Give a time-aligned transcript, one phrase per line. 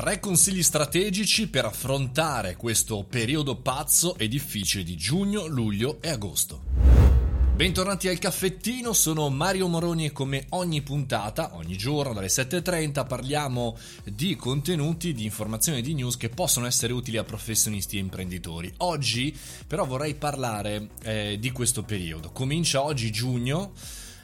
[0.00, 6.62] Tre consigli strategici per affrontare questo periodo pazzo e difficile di giugno, luglio e agosto.
[7.54, 13.76] Bentornati al caffettino, sono Mario Moroni e come ogni puntata, ogni giorno dalle 7.30 parliamo
[14.04, 18.72] di contenuti, di informazioni di news che possono essere utili a professionisti e imprenditori.
[18.78, 19.36] Oggi
[19.66, 22.30] però vorrei parlare eh, di questo periodo.
[22.30, 23.72] Comincia oggi giugno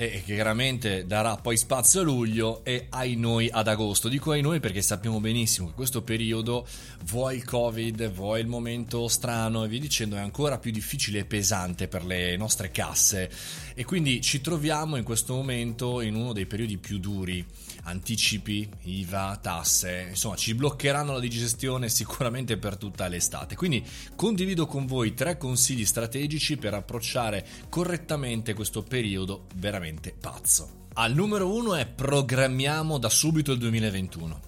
[0.00, 4.08] e che chiaramente darà poi spazio a luglio e ai noi ad agosto.
[4.08, 6.64] Dico ai noi perché sappiamo benissimo che questo periodo,
[7.06, 11.24] vuoi il covid, vuoi il momento strano e via dicendo, è ancora più difficile e
[11.24, 13.28] pesante per le nostre casse
[13.74, 17.44] e quindi ci troviamo in questo momento in uno dei periodi più duri
[17.82, 23.56] anticipi, IVA, tasse, insomma ci bloccheranno la digestione sicuramente per tutta l'estate.
[23.56, 23.84] Quindi
[24.14, 29.86] condivido con voi tre consigli strategici per approcciare correttamente questo periodo veramente
[30.18, 30.86] pazzo.
[30.94, 34.46] Al numero uno è programmiamo da subito il 2021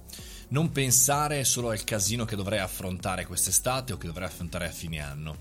[0.50, 5.00] non pensare solo al casino che dovrei affrontare quest'estate o che dovrei affrontare a fine
[5.00, 5.36] anno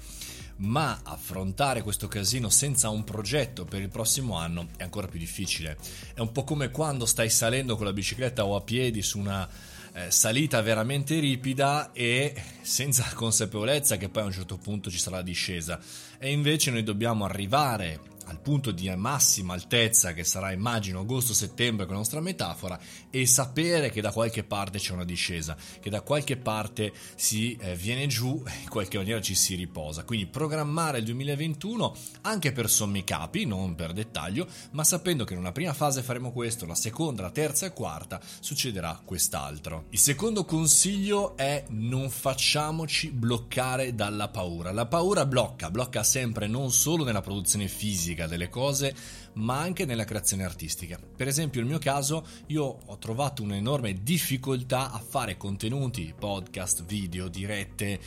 [0.60, 5.78] ma affrontare questo casino senza un progetto per il prossimo anno è ancora più difficile.
[6.14, 9.48] È un po' come quando stai salendo con la bicicletta o a piedi su una
[9.94, 15.18] eh, salita veramente ripida e senza consapevolezza che poi a un certo punto ci sarà
[15.18, 15.80] la discesa.
[16.18, 21.94] E invece noi dobbiamo arrivare al punto di massima altezza che sarà immagino agosto-settembre con
[21.94, 26.38] la nostra metafora e sapere che da qualche parte c'è una discesa, che da qualche
[26.38, 30.04] parte si eh, viene giù e in qualche maniera ci si riposa.
[30.04, 35.40] Quindi programmare il 2021 anche per sommi capi, non per dettaglio, ma sapendo che in
[35.40, 39.86] una prima fase faremo questo, la seconda, la terza e quarta succederà quest'altro.
[39.90, 44.72] Il secondo consiglio è non facciamoci bloccare dalla paura.
[44.72, 48.94] La paura blocca, blocca sempre non solo nella produzione fisica, pratica delle cose,
[49.34, 51.00] ma anche nella creazione artistica.
[51.16, 57.30] Per esempio, nel mio caso, io ho trovato un'enorme difficoltà a fare contenuti, podcast, video,
[57.30, 58.00] dirette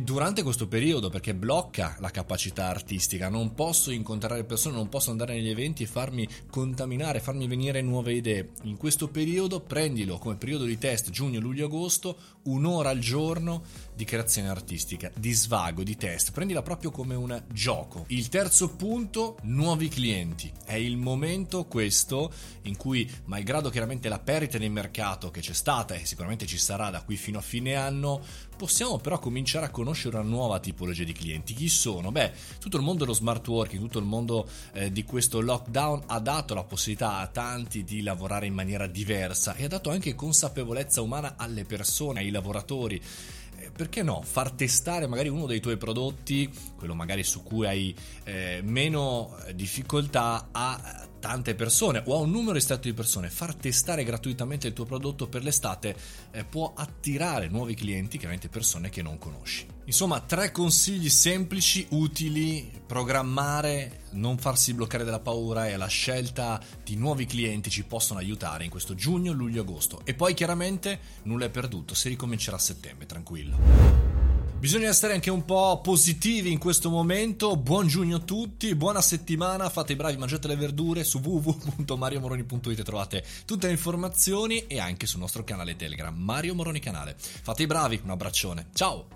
[0.00, 3.28] durante questo periodo perché blocca la capacità artistica.
[3.28, 8.14] Non posso incontrare persone, non posso andare negli eventi e farmi contaminare, farmi venire nuove
[8.14, 8.52] idee.
[8.62, 14.04] In questo periodo prendilo come periodo di test giugno, luglio, agosto, un'ora al giorno di
[14.04, 16.32] creazione artistica, di svago, di test.
[16.32, 18.04] Prendila proprio come un gioco.
[18.08, 20.50] Il terzo punto, nuovi clienti.
[20.64, 22.32] È il momento questo
[22.62, 26.88] in cui, malgrado chiaramente la perdita di mercato che c'è stata e sicuramente ci sarà
[26.88, 28.22] da qui fino a fine anno,
[28.56, 31.54] possiamo però cominciare a conoscere una nuova tipologia di clienti.
[31.54, 32.10] Chi sono?
[32.10, 36.18] Beh, tutto il mondo dello smart working, tutto il mondo eh, di questo lockdown ha
[36.20, 41.00] dato la possibilità a tanti di lavorare in maniera diversa e ha dato anche consapevolezza
[41.00, 43.00] umana alle persone, ai lavoratori
[43.74, 47.94] perché no, far testare magari uno dei tuoi prodotti, quello magari su cui hai
[48.24, 54.04] eh, meno difficoltà, a tante persone o a un numero ristretto di persone, far testare
[54.04, 55.96] gratuitamente il tuo prodotto per l'estate
[56.30, 59.75] eh, può attirare nuovi clienti, chiaramente persone che non conosci.
[59.86, 66.96] Insomma, tre consigli semplici, utili, programmare, non farsi bloccare dalla paura e la scelta di
[66.96, 70.00] nuovi clienti ci possono aiutare in questo giugno, luglio, agosto.
[70.04, 74.16] E poi chiaramente nulla è perduto, si ricomincerà a settembre, tranquillo.
[74.58, 77.56] Bisogna essere anche un po' positivi in questo momento.
[77.56, 83.24] Buon giugno a tutti, buona settimana, fate i bravi, mangiate le verdure su www.mariomoroni.it trovate
[83.44, 87.14] tutte le informazioni e anche sul nostro canale Telegram Mario Moroni Canale.
[87.16, 88.70] Fate i bravi, un abbraccione.
[88.74, 89.15] Ciao!